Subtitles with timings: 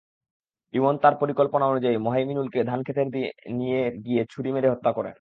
[0.73, 3.07] ইমন তাঁর পরিকল্পনা অনুযায়ী মোহাইমিনুলকে ধানখেতের
[3.51, 5.09] নিয়ে গিয়ে ছুরি মেরে হত্যা করেন।